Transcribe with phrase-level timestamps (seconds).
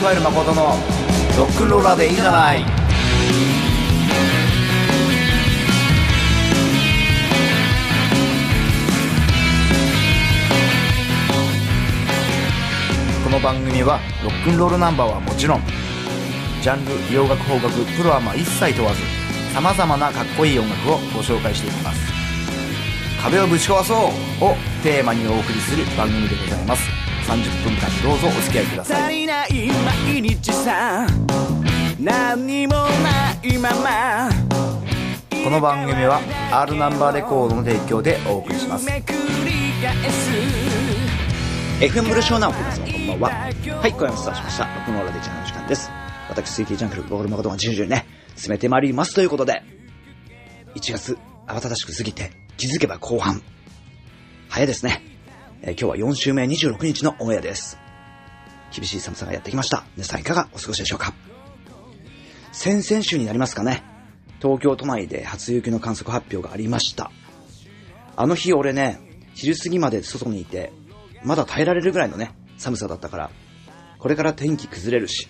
[0.00, 0.62] 加える誠の
[1.36, 2.64] ロックンローラーでいいじゃない。
[13.22, 15.60] この番組はロックンロールナンバーはもちろん
[16.62, 19.02] ジャンル洋楽邦楽プロアマ一切問わず
[19.52, 22.00] さまざまなかっこいい音楽をご紹介していきます。
[23.22, 23.96] 壁をぶち壊そう
[24.44, 26.99] をテーマにお送りする番組でございます。
[27.30, 29.50] 30分間どうぞお付き合いください足りない
[30.12, 31.06] 毎日さ
[32.00, 32.88] 何にもな
[33.44, 34.28] いまま
[35.44, 38.88] この番組は R ナンバーレコードの提供でお送りします
[41.80, 43.30] FM ブルショーナウ皆様こんばんは。
[43.80, 44.64] はい、小山スタートしました。
[44.64, 45.90] ロックンローラーでチャンネルの時間です。
[46.28, 49.62] 私、推定ジャンクル、ボール誠が順々にね、進めてまいりますということで、
[50.74, 51.16] 1月、
[51.46, 53.40] 慌ただしく過ぎて、気づけば後半。
[54.50, 55.09] 早いですね。
[55.62, 57.78] え今日は4週目26日のオンエアです。
[58.74, 59.84] 厳しい寒さがやってきました。
[59.96, 61.12] 皆さんいかがお過ごしでしょうか？
[62.52, 63.82] 先々週になりますかね。
[64.40, 67.10] 東京都内で初雪の観測発表がありました。
[68.16, 69.00] あの日俺ね、
[69.34, 70.72] 昼過ぎまで外にいて、
[71.24, 73.30] まだ耐えられるぐらいのね、寒さだったから、
[73.98, 75.28] これから天気崩れるし、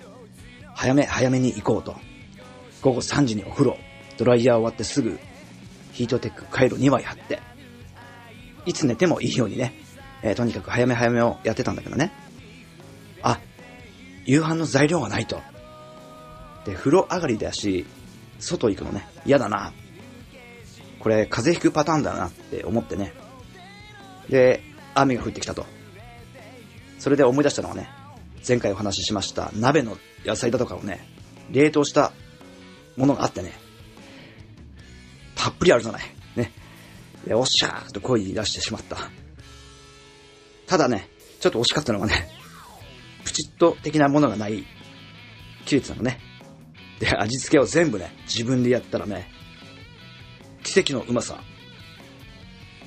[0.74, 1.96] 早め早めに行こうと。
[2.82, 3.76] 午後3時にお風呂、
[4.16, 5.18] ドライヤー終わってすぐ、
[5.92, 7.40] ヒートテック回路2枚貼って、
[8.64, 9.74] いつ寝てもいいようにね、
[10.22, 12.12] えーとにかく早め早めをやってたんだけどね。
[13.22, 13.40] あ、
[14.24, 15.40] 夕飯の材料がないと。
[16.64, 17.86] で、風呂上がりだし、
[18.38, 19.72] 外行くのね、嫌だな。
[20.98, 23.14] これ、風邪ひくパターンだなって思ってね。
[24.28, 24.62] で、
[24.94, 25.66] 雨が降ってきたと。
[26.98, 27.88] それで思い出したのはね、
[28.46, 31.06] 前回お話ししました鍋の野菜だとかをね、
[31.50, 32.12] 冷凍した
[32.96, 33.52] ものがあってね、
[35.34, 36.02] たっぷりあるじゃない。
[36.36, 36.52] ね。
[37.26, 39.10] で、おっしゃーと声に出してしまった。
[40.70, 41.08] ただね、
[41.40, 42.28] ちょっと惜しかったのがね、
[43.24, 44.64] プチッと的なものがない、
[45.66, 46.20] 切れてたのね。
[47.00, 49.28] で、味付けを全部ね、自分でやったらね、
[50.62, 51.42] 奇跡のうまさ。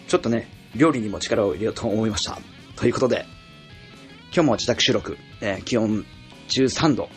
[0.08, 2.40] ちょっとね、料理にも力を入れようと思いました。
[2.78, 3.26] ということで、
[4.34, 6.06] 今日も自宅収録、えー気温
[6.48, 7.10] 13度。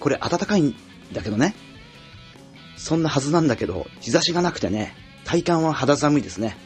[0.00, 0.74] これ暖かいん
[1.12, 1.54] だけどね。
[2.76, 6.56] そんなはずなんだけど、日差しがなくてね、体感は肌寒いですね。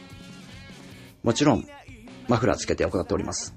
[1.21, 1.67] もちろん、
[2.31, 3.53] マフラーつけて行っております。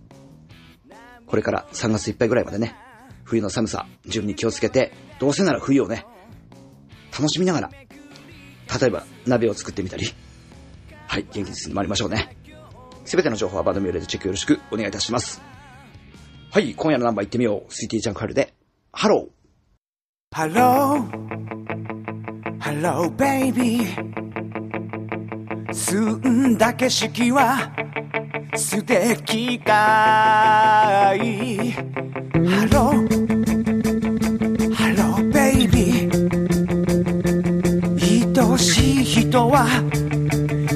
[1.27, 2.75] これから3月いっぱいぐらいまでね、
[3.23, 6.05] 冬の寒さ、十分に気をつけて、どうせなら冬をね、
[7.13, 10.09] 楽しみながら、例えば鍋を作ってみたり、
[11.07, 12.37] はい、元気に進んでまいりましょうね。
[13.05, 15.41] すべての情報は番組ウェブでチェックよろしくお願いいたします。
[16.51, 17.73] はい、今夜のナンバー行ってみよう。
[17.73, 18.55] スイティジャンクハルで、
[18.93, 20.37] ハロー。
[20.37, 21.35] ハロー
[22.59, 24.15] ハローベイビー
[25.73, 27.73] 澄んだ景色は
[28.57, 31.73] 素敵かい。
[31.73, 39.67] ハローハローベイビー愛しい人は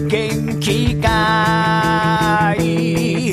[0.09, 3.33] 元気かい。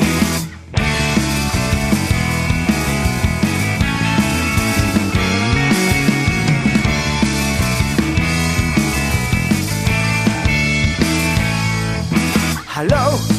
[12.66, 13.35] ハロー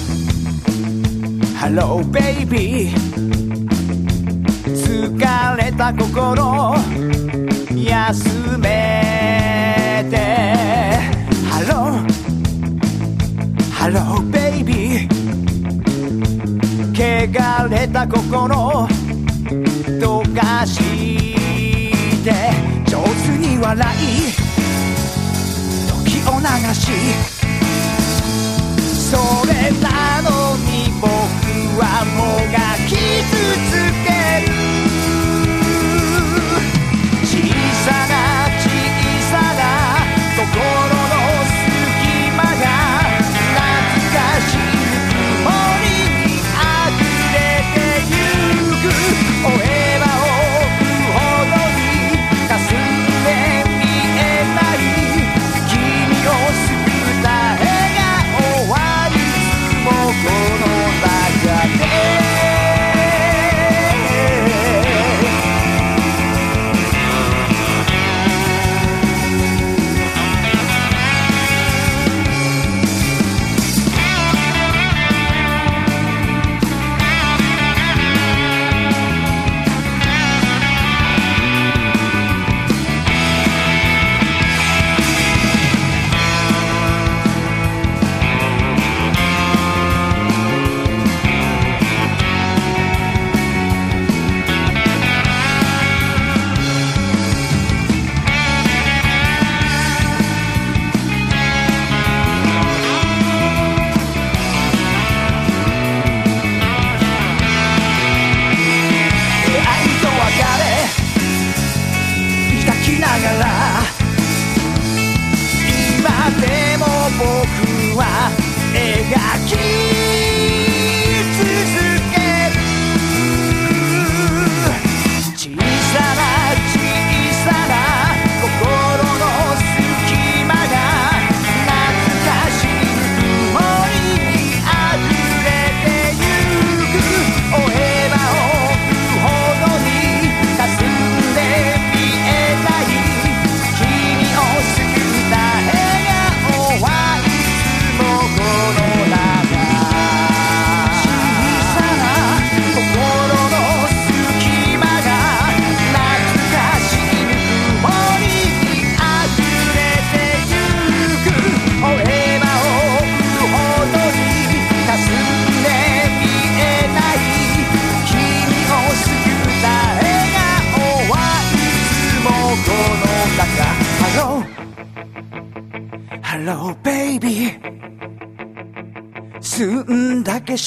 [1.66, 2.94] ハローベイビー
[4.72, 6.76] 疲れた心
[7.74, 10.16] 休めて。
[11.50, 12.06] ハロー
[13.72, 15.10] ハローベイビー
[16.94, 18.86] 汚れた心
[19.98, 20.78] 溶かし
[22.22, 22.30] て。
[22.86, 23.98] 上手に笑い
[25.88, 26.92] 時を流し。
[29.10, 29.16] そ
[29.48, 30.75] れなのに。
[31.78, 33.36] はもがきつ
[33.70, 33.75] つ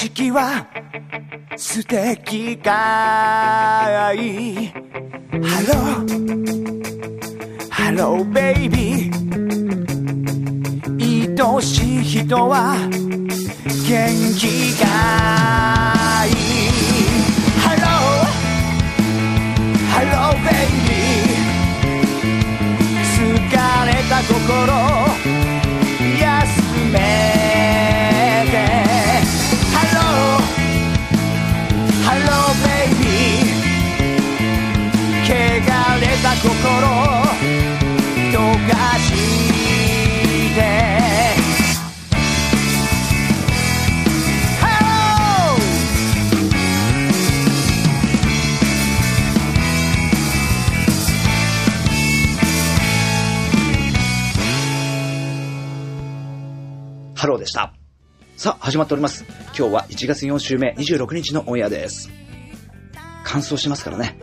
[0.09, 0.65] 景色は
[1.55, 6.09] 素敵かいハロー
[7.69, 9.19] ハローベイビー
[11.41, 12.75] 愛しい人は
[13.87, 14.47] 元気
[14.81, 14.87] が
[16.25, 16.33] いい。
[17.59, 18.27] ハロー
[19.89, 23.53] ハローベイビー疲
[23.85, 24.39] れた心。
[26.19, 26.29] 休
[26.93, 27.58] め。
[57.49, 57.73] した。
[58.37, 59.25] さあ、始まっております。
[59.57, 62.09] 今日は1月4週目26日のオンエアです。
[63.25, 64.17] 乾燥しますからね。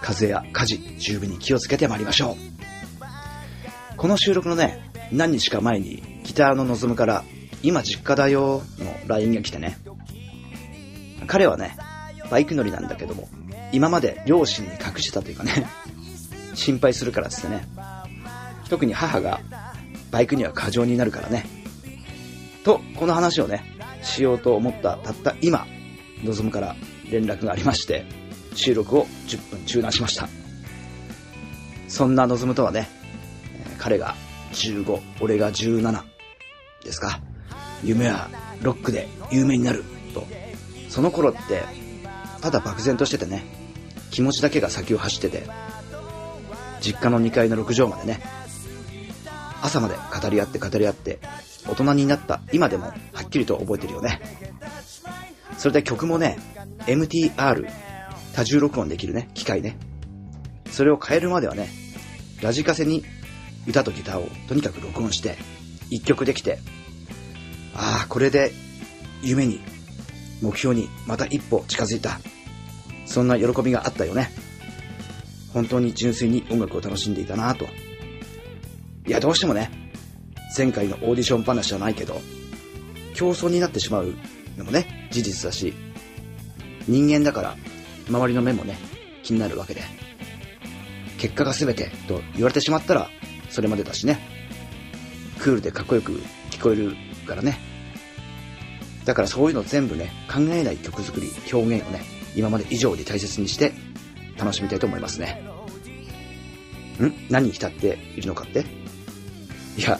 [0.00, 2.36] 風や火事、十分に気をつけてまいりましょ
[3.92, 3.96] う。
[3.96, 7.22] この収録のね、何日か前にギターの望むから、
[7.62, 9.78] 今実家だよの LINE が来てね。
[11.26, 11.76] 彼はね、
[12.30, 13.28] バイク乗りなんだけども、
[13.72, 15.66] 今まで両親に隠してたというかね、
[16.54, 17.66] 心配するからっつってね。
[18.68, 19.40] 特に母が、
[20.10, 21.63] バイクには過剰になるからね。
[22.64, 23.62] と、この話をね、
[24.02, 25.66] しようと思ったたった今、
[26.24, 26.74] 望むから
[27.10, 28.04] 連絡がありまして、
[28.54, 30.28] 収録を10分中断しました。
[31.88, 32.88] そんな望むとはね、
[33.78, 34.14] 彼が
[34.52, 36.02] 15、俺が17
[36.84, 37.20] ですか。
[37.82, 38.28] 夢は
[38.62, 39.84] ロックで有名になる
[40.14, 40.26] と。
[40.88, 41.62] その頃って、
[42.40, 43.44] ただ漠然としててね、
[44.10, 45.46] 気持ちだけが先を走ってて、
[46.80, 48.22] 実家の2階の6畳までね、
[49.62, 51.18] 朝まで語り合って語り合って、
[51.68, 52.94] 大人になった今でもは
[53.24, 54.20] っきりと覚えてるよね。
[55.58, 56.38] それで曲もね、
[56.86, 57.70] MTR、
[58.34, 59.76] 多重録音できるね、機械ね。
[60.70, 61.68] それを変えるまではね、
[62.42, 63.04] ラジカセに
[63.66, 65.36] 歌とギターをとにかく録音して、
[65.90, 66.58] 一曲できて、
[67.74, 68.52] ああ、これで
[69.22, 69.60] 夢に、
[70.42, 72.18] 目標にまた一歩近づいた。
[73.06, 74.30] そんな喜びがあったよね。
[75.52, 77.66] 本当に純粋に音楽を楽しんでいたなぁと。
[79.06, 79.70] いや、どうしてもね、
[80.56, 82.20] 前回のオーディション話じゃないけど、
[83.14, 84.14] 競争になってしまう
[84.56, 85.74] のもね、事実だし、
[86.86, 87.56] 人間だから、
[88.08, 88.76] 周りの目もね、
[89.22, 89.82] 気になるわけで。
[91.18, 93.08] 結果が全てと言われてしまったら、
[93.48, 94.20] それまでだしね。
[95.38, 96.12] クールでかっこよく
[96.50, 96.94] 聞こえる
[97.26, 97.58] からね。
[99.04, 102.02] だからそういうの全部ね、考えない曲作り、表現をね、
[102.36, 103.72] 今まで以上に大切にして、
[104.38, 105.42] 楽しみたいと思いますね。
[107.00, 107.12] ん？
[107.30, 108.64] 何に浸っているのかって？
[109.76, 109.98] いや、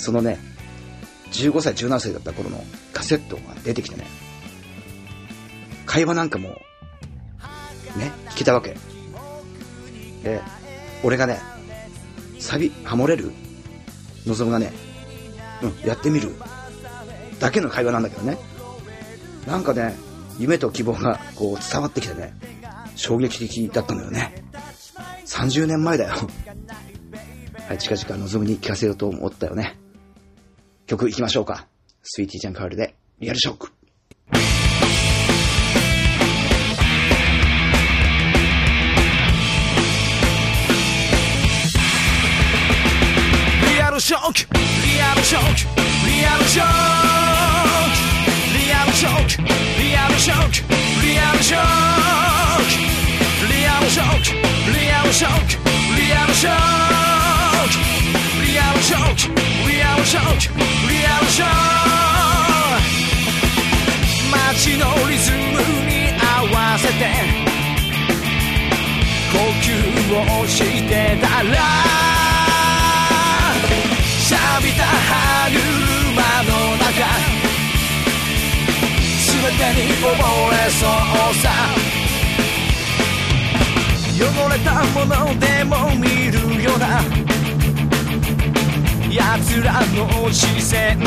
[0.00, 0.38] そのね、
[1.32, 4.06] 15歳、17歳だった頃のカセットが出てきてね、
[5.84, 6.48] 会話なんかも、
[7.96, 8.76] ね、聞けたわけ。
[10.22, 10.40] で、
[11.04, 11.38] 俺がね、
[12.38, 13.32] サビ、ハモれる？
[14.26, 14.72] 望むがね、
[15.62, 16.34] うん、やってみる。
[17.38, 18.38] だけの会話なんだけどね。
[19.46, 19.94] なんかね、
[20.38, 22.34] 夢と希望がこう伝わってきてね、
[22.96, 24.44] 衝撃的だったんだよね。
[25.26, 26.14] 30年前だよ。
[27.68, 29.79] はい、近々望むに聞かせようと思ったよね。
[30.90, 31.68] 曲行きましょうか。
[32.02, 33.70] スイーティーちゃんカールで、リアルショック。
[43.72, 44.52] リアルショック。
[44.84, 45.58] リアルショック。
[46.10, 46.74] リアルショック。
[48.58, 49.44] リアルショック。
[49.80, 50.58] リアルショック。
[51.06, 53.46] リアルショック。
[53.46, 54.32] リアルショック。
[54.74, 55.54] リアルショック。
[55.96, 57.19] リアルショック。
[64.60, 65.36] 街のリズム
[65.86, 66.92] に合わせて
[69.32, 69.68] 呼吸
[70.42, 71.56] をしてたら
[74.18, 76.88] 錆びた歯車の中
[79.26, 80.04] 全てに溺
[80.50, 81.90] れそうさ。
[84.20, 87.19] 汚れたものでも見るような
[89.10, 91.04] 奴らの視線に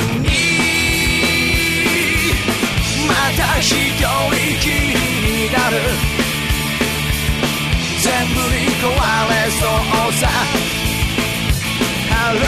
[3.08, 4.06] また一人
[4.60, 4.92] きり
[5.48, 5.74] になる。
[8.02, 8.92] 全部に壊
[9.30, 10.22] れそうさ。
[12.10, 12.40] ハロ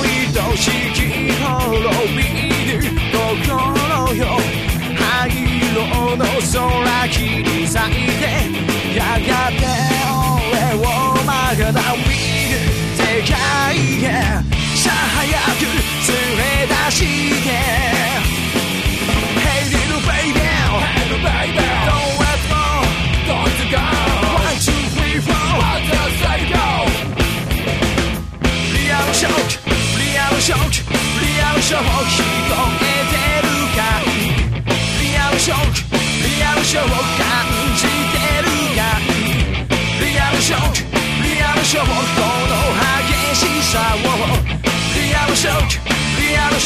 [0.00, 0.62] ー愛し
[0.94, 0.96] き
[1.38, 1.44] 滅
[2.16, 2.18] び
[2.72, 2.74] る
[3.12, 4.20] 心よ
[4.96, 5.30] 灰
[5.70, 5.76] 色
[6.16, 7.78] の空切り裂い
[8.20, 8.24] て
[8.96, 9.62] やがて
[10.40, 10.80] 俺を
[11.26, 11.30] ま
[11.72, 12.00] だ見
[12.48, 12.56] ぬ
[12.96, 13.34] 世界
[14.02, 15.64] へさ早く
[16.12, 17.23] 連れ出し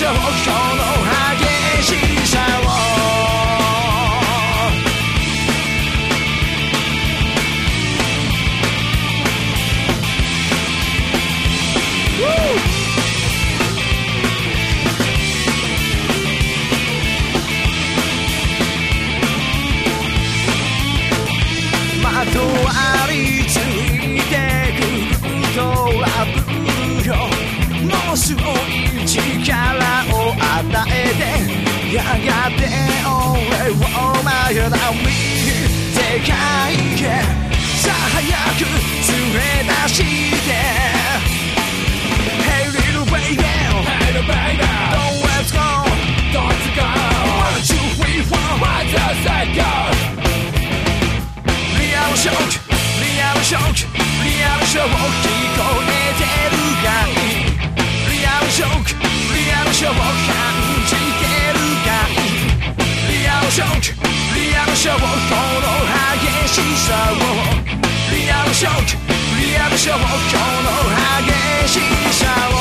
[0.09, 1.48] リアルショックこの激し
[54.79, 56.23] リアルショック聞こえて
[56.55, 57.19] るかい
[58.15, 58.95] リアルショック
[59.35, 60.07] リアルショック感
[60.87, 62.23] じてるかい
[63.11, 65.67] リアルショックリアルショックこの
[66.23, 67.19] 激しさを
[68.15, 69.03] リアルショック
[69.43, 70.71] リアルショックこの
[71.27, 71.81] 激し
[72.15, 72.59] さを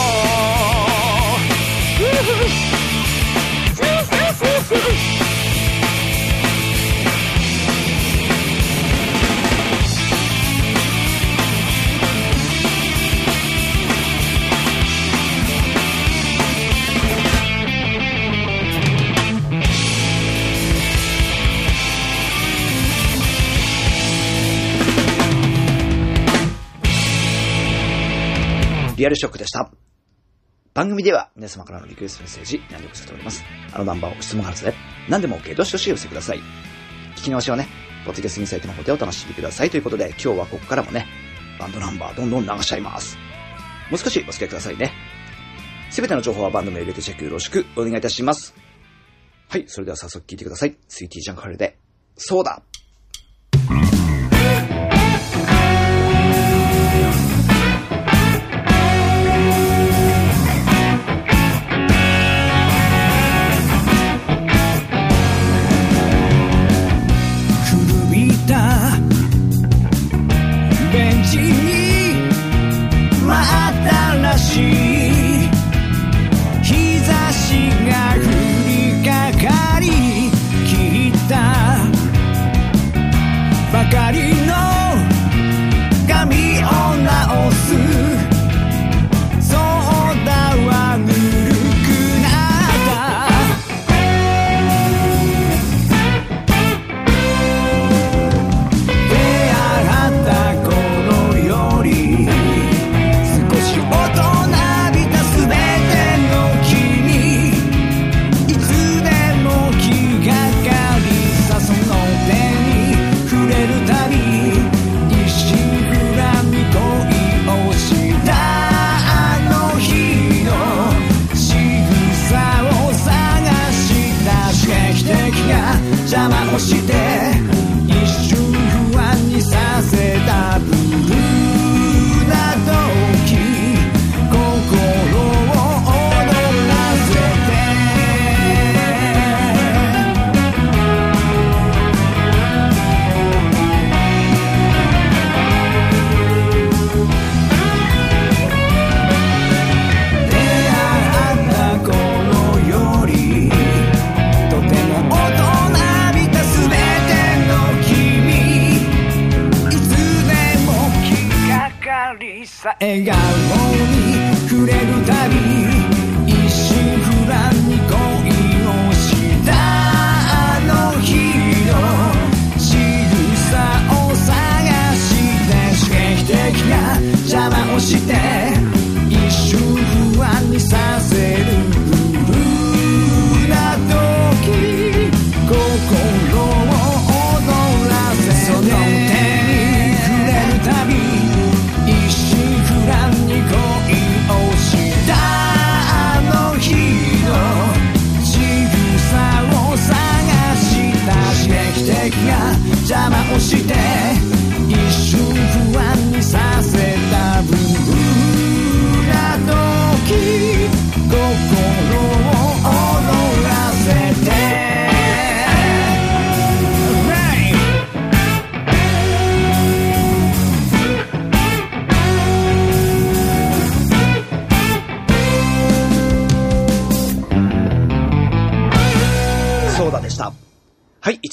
[29.08, 29.72] アルショックでした。
[30.74, 33.44] 番組では皆様からのリクエストメッセージ何でもしております。
[33.74, 34.74] あのナンバーを質問があるので、
[35.10, 36.40] 何でも OK、どしどし寄せください。
[37.16, 37.68] 聞き直しはね、
[38.06, 41.08] ポッドキャストインサイトの方でお楽しみくださいということで、今日はここからもね、
[41.58, 43.18] バンドナンバーどんどん流しちゃいます。
[43.90, 44.92] もう少しお付き合いくださいね。
[45.90, 48.54] すべての情報はバンド名入れてチェックよろしくお願いいたします。
[49.48, 50.78] はい、それでは早速聞いてください。
[50.90, 51.80] スイーティージャンクハルで、
[52.18, 52.62] そうだ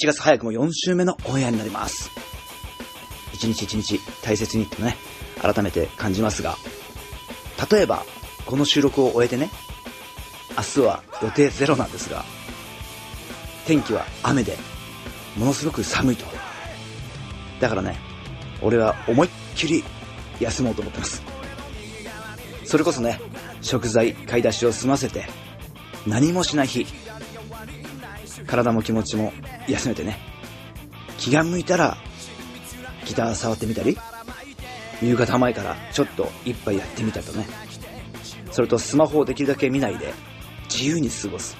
[0.04, 2.10] 1月早くも4週目のオンエアになります。
[3.32, 4.98] 一日一日大切にってね、
[5.40, 6.58] 改めて感じますが、
[7.70, 8.04] 例えば、
[8.44, 9.48] この収録を終えてね、
[10.58, 12.22] 明日は予定ゼロなんですが、
[13.66, 14.58] 天気は雨で、
[15.38, 16.26] ものすごく寒いと。
[17.58, 17.96] だからね、
[18.60, 19.84] 俺は思いっきり
[20.38, 21.22] 休もうと思ってます。
[22.66, 23.22] それこそね、
[23.62, 25.24] 食材買い出しを済ませて、
[26.06, 26.86] 何もしない日、
[28.46, 29.32] 体も気持ちも
[29.68, 30.18] 休めてね。
[31.18, 31.96] 気が向いたら
[33.04, 33.96] ギター触ってみたり
[35.02, 37.46] 夕方前からちょっと一杯やってみたとね。
[38.50, 40.14] それとスマホをできるだけ見ないで
[40.70, 41.56] 自由に過ごす。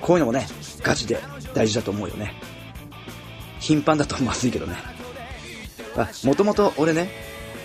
[0.00, 0.46] こういうのもね
[0.82, 1.18] ガチで
[1.54, 2.34] 大事だと思うよね。
[3.60, 4.76] 頻繁だとまずいけどね。
[5.96, 7.10] あもともと俺ね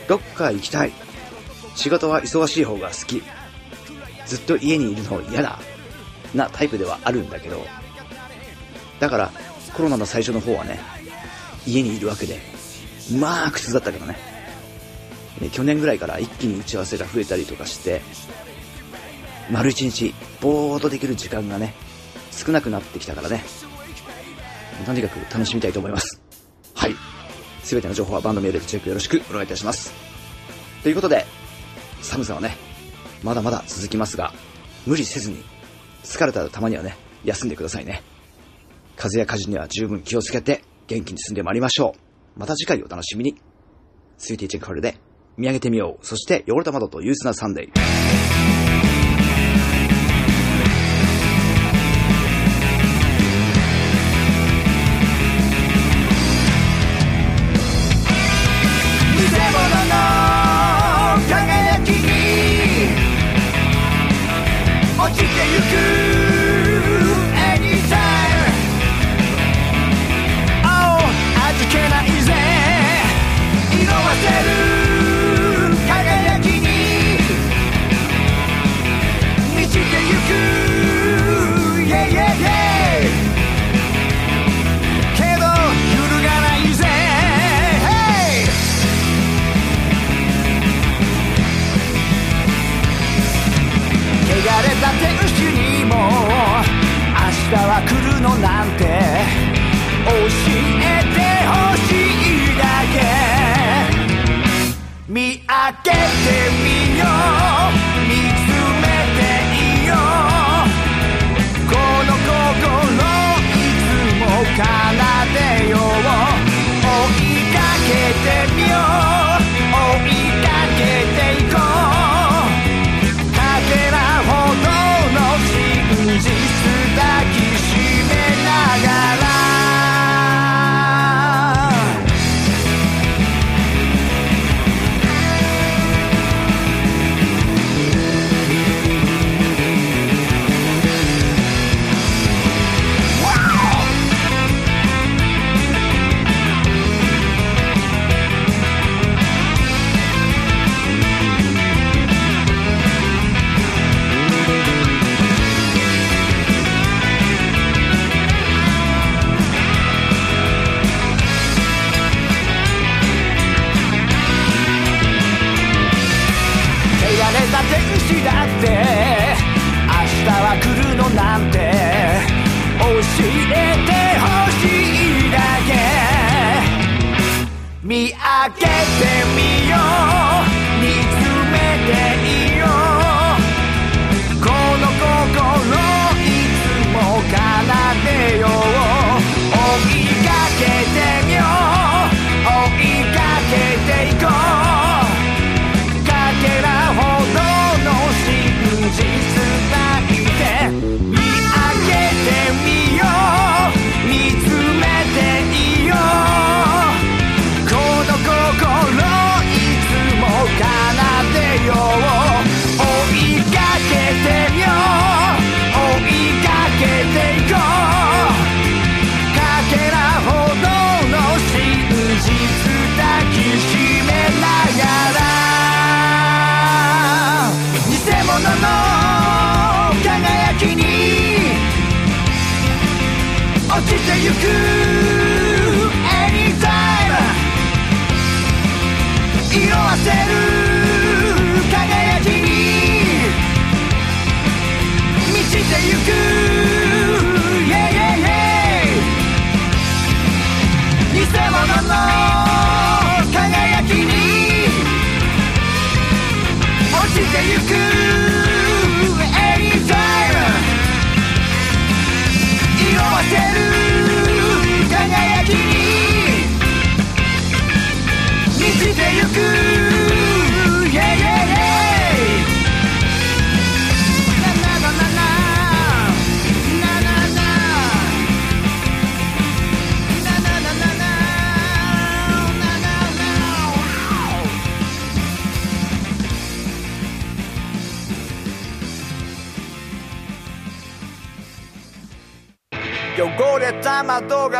[0.07, 0.91] どっか行きたい。
[1.75, 3.23] 仕事は忙しい方が好き。
[4.25, 5.59] ずっと家にいるの嫌だ。
[6.33, 7.65] なタイプではあるんだけど、
[8.99, 9.31] だから
[9.73, 10.79] コロナの最初の方はね、
[11.65, 12.39] 家にいるわけで、
[13.19, 14.17] まあ苦痛だったけどね。
[15.51, 18.01] 去年ぐらいから一気に打ち合わせが増えたりとかして、
[19.51, 21.73] 丸一日、ぼーっとできる時間がね、
[22.31, 23.43] 少なくなってきたからね。
[24.85, 26.21] とにかく楽しみたいと思います。
[26.75, 26.95] はい。
[27.63, 29.93] すべての情報はバンドメールでチェックよろしくお願いいたします。
[30.81, 31.25] ということで、
[32.01, 32.57] 寒さはね、
[33.23, 34.33] まだまだ続きますが、
[34.85, 35.43] 無理せずに
[36.03, 38.03] 疲れたらたまにはね、休んでくださいね。
[38.95, 41.95] 風や火事には十分気をつけて、元気に進んでまいりましょ
[42.35, 42.39] う。
[42.39, 43.35] また次回お楽しみに。
[44.17, 44.97] スイーティーチェックカルで、
[45.37, 46.05] 見上げてみよう。
[46.05, 48.22] そして、汚れた窓と憂鬱なサンデー。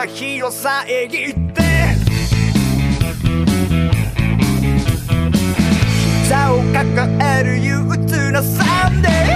[0.06, 1.64] 日を遮って。
[6.24, 9.33] 膝を抱える憂鬱なサンデー。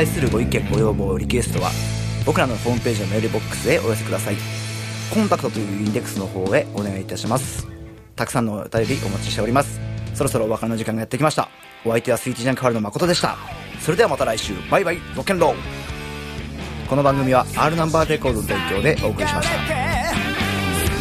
[0.00, 1.70] 対するご意見ご要望リクエストは
[2.24, 4.36] 僕らのホームページのメールボックスへお寄せください。
[5.12, 7.66] コンタクトというインデックスの方へお願いいたします。
[8.16, 9.78] たくさんのお便りお待ちしております。
[10.14, 11.50] そろそろお別れの時間がやってきました。
[11.84, 13.36] お相手はスイーティジャンクハルの誠でした。
[13.78, 14.54] それではまた来週。
[14.70, 14.96] バイバイ。
[15.14, 15.54] ロッケンロー。
[16.88, 19.54] この番組は R ナンバーレコードの提供でお送りしました。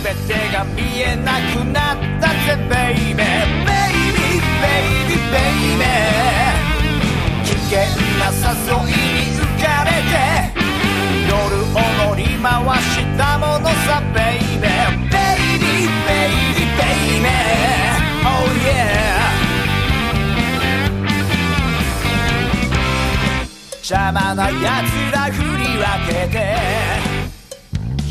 [0.04, 5.38] 全てが見えなくなったぜベイベーベイビーベイビーベ
[5.76, 6.49] イベー
[7.70, 7.78] 険
[8.18, 8.42] な誘
[8.90, 10.18] いに浮かれて
[11.30, 11.78] 夜を
[12.10, 12.50] 乗り回
[12.82, 16.82] したものさベイベーベイビーベイビーベ
[17.18, 17.30] イベー
[18.26, 18.28] Oh
[18.66, 18.90] yeah.
[23.84, 24.58] 邪魔な奴
[25.12, 26.38] ら振り分けて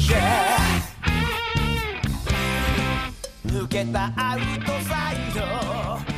[0.06, 0.68] Yeah
[3.44, 6.17] 抜けたアウトサイド。